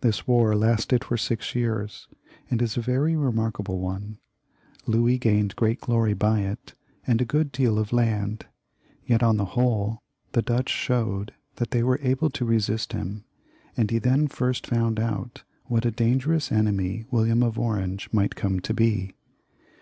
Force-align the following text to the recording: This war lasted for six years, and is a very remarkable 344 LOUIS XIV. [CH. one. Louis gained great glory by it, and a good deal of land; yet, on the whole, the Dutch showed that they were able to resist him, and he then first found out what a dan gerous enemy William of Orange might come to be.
This 0.00 0.26
war 0.26 0.56
lasted 0.56 1.04
for 1.04 1.18
six 1.18 1.54
years, 1.54 2.08
and 2.50 2.62
is 2.62 2.78
a 2.78 2.80
very 2.80 3.14
remarkable 3.14 3.76
344 3.76 3.90
LOUIS 3.90 4.20
XIV. 4.40 4.72
[CH. 4.86 4.94
one. 4.94 5.02
Louis 5.02 5.18
gained 5.18 5.54
great 5.56 5.80
glory 5.82 6.14
by 6.14 6.40
it, 6.40 6.74
and 7.06 7.20
a 7.20 7.26
good 7.26 7.52
deal 7.52 7.78
of 7.78 7.92
land; 7.92 8.46
yet, 9.04 9.22
on 9.22 9.36
the 9.36 9.44
whole, 9.52 10.02
the 10.32 10.40
Dutch 10.40 10.70
showed 10.70 11.34
that 11.56 11.72
they 11.72 11.82
were 11.82 12.00
able 12.00 12.30
to 12.30 12.46
resist 12.46 12.94
him, 12.94 13.26
and 13.76 13.90
he 13.90 13.98
then 13.98 14.28
first 14.28 14.66
found 14.66 14.98
out 14.98 15.42
what 15.66 15.84
a 15.84 15.90
dan 15.90 16.18
gerous 16.20 16.50
enemy 16.50 17.04
William 17.10 17.42
of 17.42 17.58
Orange 17.58 18.08
might 18.10 18.34
come 18.34 18.60
to 18.60 18.72
be. 18.72 19.14